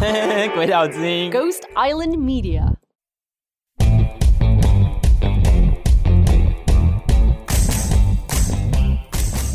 [0.53, 2.75] 鬼岛之音 Ghost Island Media.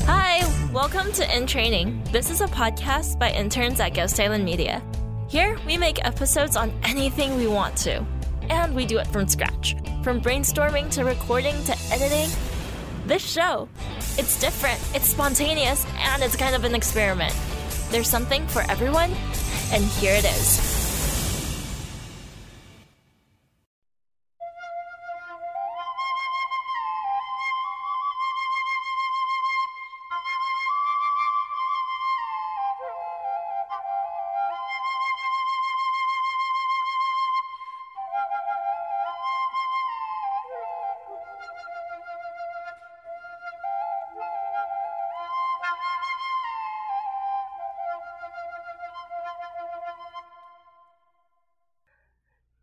[0.06, 0.42] Hi,
[0.72, 2.02] welcome to In Training.
[2.12, 4.82] This is a podcast by interns at Ghost Island Media.
[5.28, 8.04] Here, we make episodes on anything we want to,
[8.48, 9.76] and we do it from scratch.
[10.02, 12.28] From brainstorming to recording to editing.
[13.06, 13.68] This show,
[14.18, 17.34] it's different, it's spontaneous, and it's kind of an experiment.
[17.90, 19.10] There's something for everyone,
[19.71, 20.74] and here it is.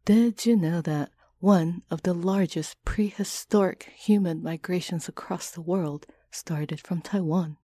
[0.04, 6.80] Did you know that one of the largest prehistoric human migrations across the world started
[6.80, 7.56] from Taiwan?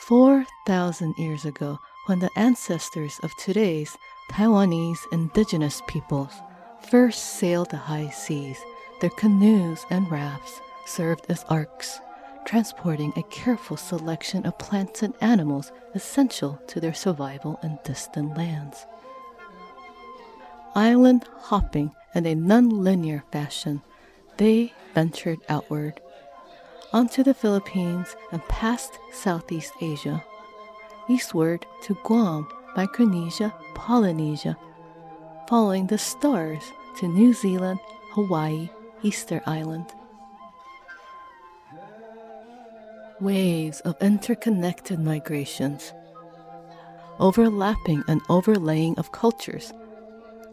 [0.00, 3.96] 4,000 years ago, when the ancestors of today's
[4.32, 6.32] Taiwanese indigenous peoples
[6.90, 8.58] first sailed the high seas,
[9.00, 12.00] their canoes and rafts served as arks,
[12.46, 18.86] transporting a careful selection of plants and animals essential to their survival in distant lands
[20.76, 23.80] island hopping in a non-linear fashion,
[24.36, 25.98] they ventured outward
[26.92, 30.22] onto the Philippines and past Southeast Asia,
[31.08, 32.46] eastward to Guam,
[32.76, 34.56] Micronesia, Polynesia,
[35.48, 36.62] following the stars
[36.98, 37.80] to New Zealand,
[38.12, 38.68] Hawaii,
[39.02, 39.86] Easter Island.
[43.18, 45.94] Waves of interconnected migrations,
[47.18, 49.72] overlapping and overlaying of cultures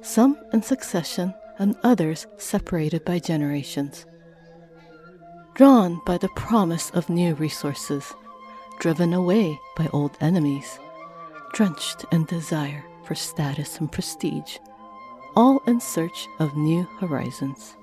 [0.04, 4.06] some in succession and others separated by generations.
[5.56, 8.14] Drawn by the promise of new resources,
[8.80, 10.80] driven away by old enemies,
[11.54, 14.58] drenched in desire for status and prestige,
[15.36, 17.76] all in search of new horizons.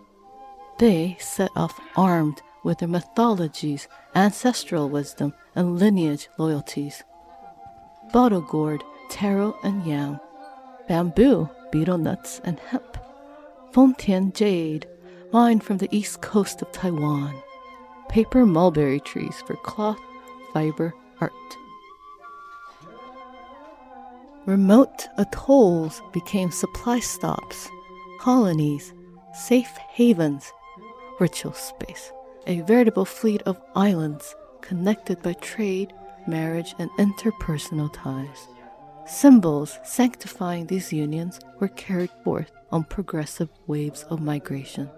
[0.79, 7.03] They set off armed with their mythologies, ancestral wisdom, and lineage loyalties.
[8.13, 10.21] Bottle gourd, taro, and yam,
[10.89, 12.97] bamboo, betel nuts, and hemp.
[13.73, 14.87] Fengtian jade,
[15.33, 17.35] mined from the east coast of Taiwan.
[18.09, 20.01] Paper mulberry trees for cloth,
[20.53, 21.33] fiber, art.
[24.47, 27.69] Remote atolls became supply stops,
[28.19, 28.93] colonies,
[29.35, 30.53] safe havens,
[31.21, 32.11] ritual space,
[32.47, 35.93] a veritable fleet of islands connected by trade,
[36.27, 38.49] marriage, and interpersonal ties.
[39.11, 44.89] Symbols sanctifying these unions were carried forth on progressive waves of migration.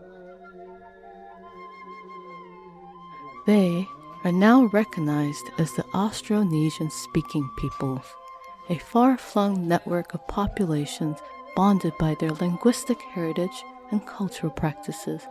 [3.47, 3.89] They
[4.23, 8.05] are now recognized as the Austronesian speaking peoples,
[8.69, 11.19] a far flung network of populations
[11.57, 15.23] bonded by their linguistic heritage and cultural practices,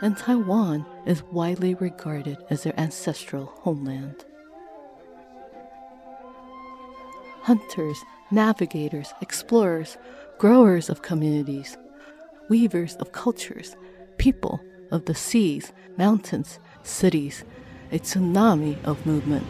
[0.00, 4.24] and Taiwan is widely regarded as their ancestral homeland.
[7.44, 9.98] Hunters navigators, explorers,
[10.38, 11.76] growers of communities,
[12.48, 13.76] weavers of cultures,
[14.16, 14.60] people
[14.90, 17.44] of the seas, mountains, cities,
[17.92, 19.46] a tsunami of movement.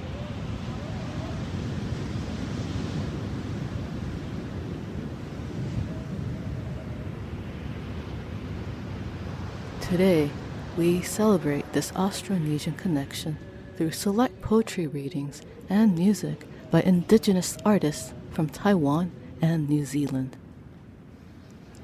[9.81, 10.31] Today,
[10.76, 13.38] we celebrate this Austronesian connection
[13.76, 16.44] through select poetry readings and music
[16.75, 20.37] by indigenous artists from Taiwan and New Zealand.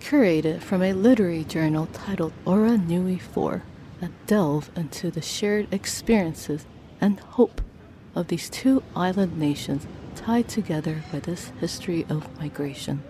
[0.00, 3.62] Curated from a literary journal titled Ora Nui 4
[4.00, 6.66] that delve into the shared experiences
[7.00, 7.60] and hope
[8.16, 9.86] of these two island nations
[10.16, 13.04] tied together by this history of migration.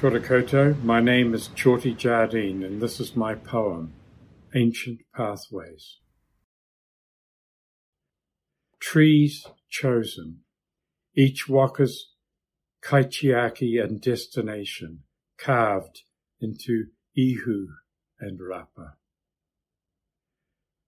[0.00, 3.94] Kia ora my name is Teoti Jardine and this is my poem,
[4.54, 5.98] Ancient Pathways.
[8.78, 10.42] Trees chosen,
[11.16, 12.12] each waka's
[12.80, 15.00] kaitiaki and destination
[15.36, 16.02] carved
[16.40, 17.66] into ihu
[18.20, 18.92] and rapa.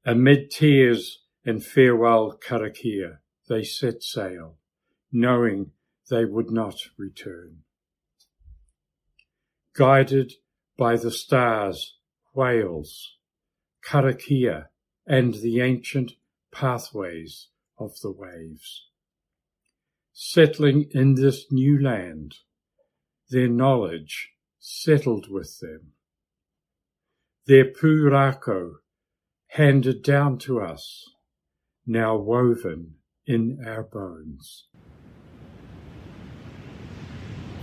[0.04, 3.18] Amid tears and farewell karakia,
[3.48, 4.58] they set sail,
[5.10, 5.72] knowing
[6.08, 7.64] they would not return
[9.80, 10.34] guided
[10.76, 11.96] by the stars,
[12.34, 13.16] whales,
[13.82, 14.66] karakia,
[15.06, 16.12] and the ancient
[16.52, 17.48] pathways
[17.78, 18.88] of the waves.
[20.12, 22.34] Settling in this new land,
[23.30, 25.92] their knowledge settled with them.
[27.46, 28.72] Their pūrākau
[29.46, 31.08] handed down to us,
[31.86, 34.66] now woven in our bones.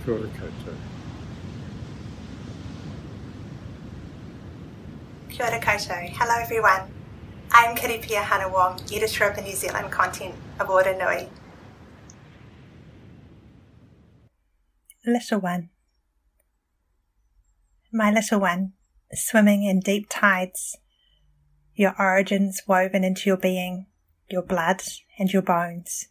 [0.04, 0.98] Kia ora koutou.
[5.28, 6.08] Kia ora koutou.
[6.08, 6.90] Hello everyone.
[7.52, 11.28] I'm Kiri Piahana-Wong, editor of the New Zealand content of Ora Nui.
[15.06, 15.68] Little one.
[17.92, 18.72] My little one,
[19.12, 20.78] swimming in deep tides,
[21.74, 23.86] your origins woven into your being,
[24.30, 24.80] your blood
[25.18, 26.08] and your bones,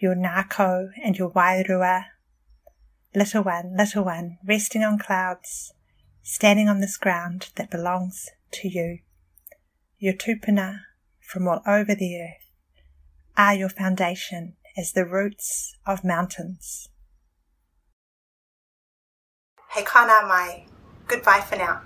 [0.00, 2.04] your ngako and your wairua.
[3.14, 5.72] Little one, little one, resting on clouds,
[6.26, 8.98] standing on this ground that belongs to you.
[9.98, 10.80] Your tupuna
[11.20, 12.50] from all over the earth
[13.36, 16.88] are your foundation as the roots of mountains.
[19.68, 20.64] Hei konā mai.
[21.06, 21.82] Goodbye for now.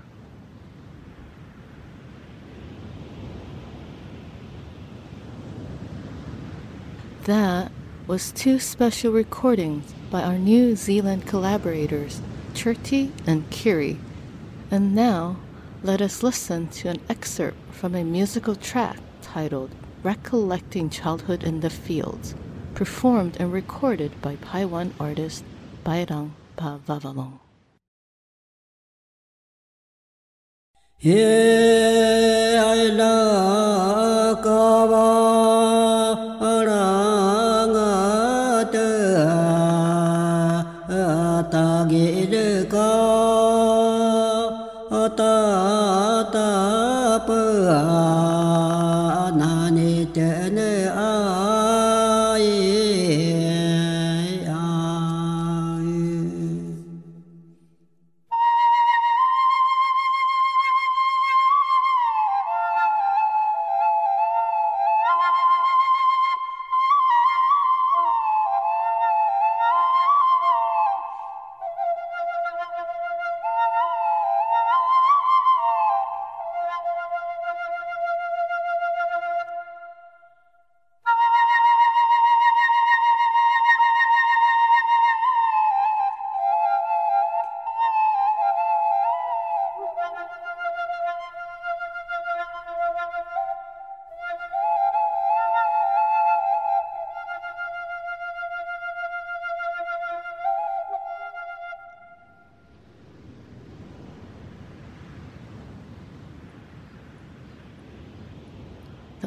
[7.25, 7.73] That
[8.07, 12.21] was two special recordings by our New Zealand collaborators,
[12.53, 13.99] Teoti and Kiri.
[14.71, 15.37] And now,
[15.81, 19.71] let us listen to an excerpt from a musical track titled
[20.03, 22.35] Recollecting Childhood in the Fields,
[22.75, 25.43] performed and recorded by Paiwan artist
[25.83, 27.39] Bairang Pavavaljung.
[30.99, 31.78] Ye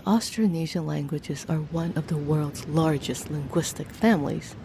[0.04, 4.56] The Austronesian languages are one of the world's largest linguistic families,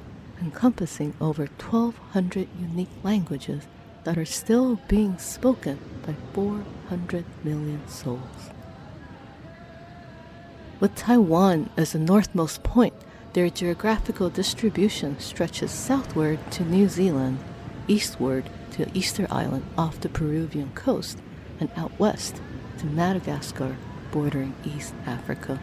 [0.42, 3.68] encompassing over 1,200 unique languages
[4.04, 8.50] that are still being spoken by 400 million souls.
[10.80, 12.96] With Taiwan as the northmost point,
[13.34, 17.38] their geographical distribution stretches southward to New Zealand,
[17.88, 21.20] eastward to Easter Island off the Peruvian coast,
[21.60, 22.42] and out west
[22.80, 23.78] to Madagascar
[24.12, 25.60] bordering East Africa.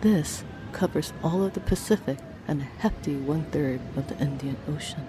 [0.00, 5.06] This covers all of the Pacific and a hefty one third of the Indian Ocean.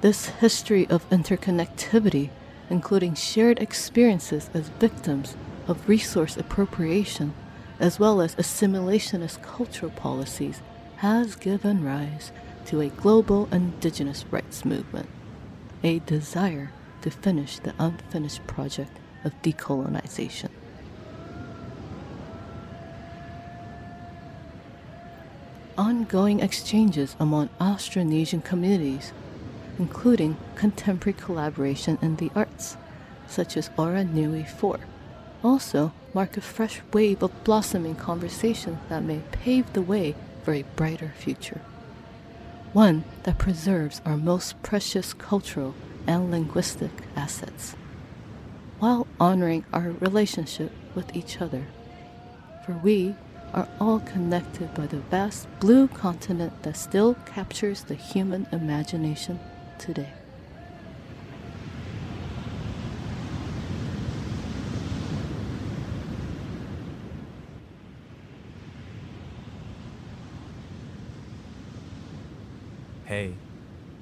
[0.00, 2.30] This history of interconnectivity,
[2.70, 5.36] including shared experiences as victims
[5.66, 7.34] of resource appropriation,
[7.80, 10.60] as well as assimilationist cultural policies,
[10.96, 12.30] has given rise
[12.66, 15.08] to a global indigenous rights movement,
[15.82, 16.70] a desire
[17.02, 20.50] to finish the unfinished project of decolonization.
[25.76, 29.12] Ongoing exchanges among Austronesian communities,
[29.78, 32.76] including contemporary collaboration in the arts,
[33.28, 34.80] such as Ora Nui 4,
[35.44, 40.64] also mark a fresh wave of blossoming conversation that may pave the way for a
[40.74, 41.60] brighter future.
[42.72, 45.74] One that preserves our most precious cultural
[46.06, 47.76] and linguistic assets
[48.78, 51.66] while honoring our relationship with each other.
[52.64, 53.14] For we
[53.54, 59.40] are all connected by the vast blue continent that still captures the human imagination
[59.78, 60.12] today.
[73.06, 73.32] Hey,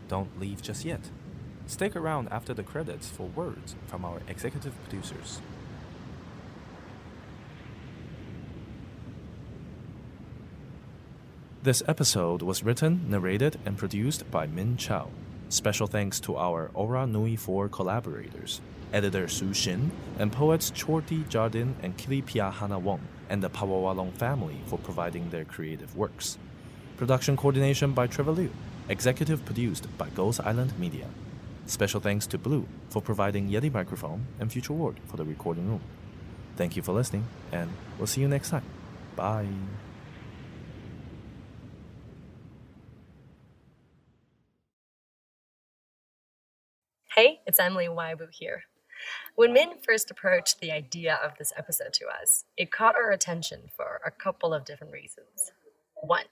[0.09, 1.01] don't leave just yet.
[1.67, 5.41] Stick around after the credits for words from our executive producers.
[11.65, 15.09] This episode was written, narrated, and produced by Min Chao.
[15.49, 18.61] Special thanks to our Ora Nui 4 collaborators,
[18.93, 24.79] editor Su Shin, and poets Teoti Jardine and Kiri Piahana-Wong, and the Pavavaljung family for
[24.79, 26.39] providing their creative works.
[26.97, 28.51] Production coordination by Trevor Liu.
[28.89, 31.09] Executive produced by Ghost Island Media.
[31.67, 35.81] Special thanks to Blue for providing Yeti microphone and Future Ward for the recording room.
[36.57, 38.63] Thank you for listening, and we'll see you next time.
[39.17, 39.47] Bye.
[47.15, 48.15] Hey, it's Emily Y.
[48.15, 48.63] Wu here.
[49.35, 53.71] When Min first approached the idea of this episode to us, it caught our attention
[53.77, 55.51] for a couple of different reasons.
[56.03, 56.25] One,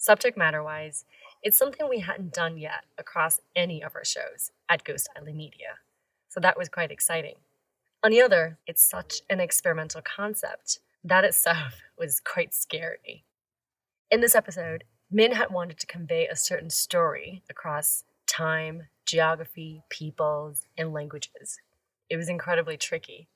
[0.00, 1.04] subject matter wise,
[1.42, 5.78] it's something we hadn't done yet across any of our shows at Ghost Island Media,
[6.28, 7.36] so that was quite exciting.
[8.02, 13.24] On the other, it's such an experimental concept that itself was quite scary.
[14.10, 20.66] In this episode, Min had wanted to convey a certain story across time, geography, peoples,
[20.78, 21.58] and languages.
[22.08, 23.28] It was incredibly tricky.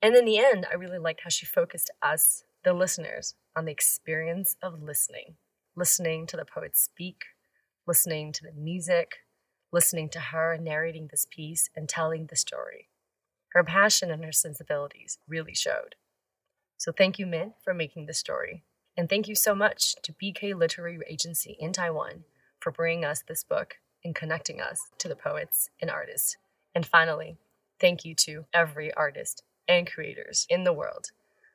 [0.00, 3.72] And in the end, I really liked how she focused us, the listeners, on the
[3.72, 5.36] experience of listening
[5.76, 7.24] listening to the poet speak,
[7.86, 9.16] listening to the music,
[9.72, 12.88] listening to her narrating this piece and telling the story.
[13.52, 15.96] Her passion and her sensibilities really showed.
[16.76, 18.64] So thank you, Min, for making this story.
[18.96, 22.24] And thank you so much to BK Literary Agency in Taiwan
[22.60, 26.36] for bringing us this book and connecting us to the poets and artists.
[26.74, 27.36] And finally,
[27.80, 31.06] thank you to every artist and creators in the world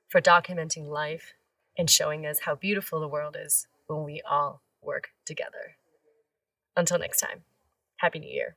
[0.09, 1.33] for documenting life
[1.77, 5.75] and showing us how beautiful the world is when we all work together.
[6.77, 7.43] Until next time,
[7.97, 8.55] Happy New Year.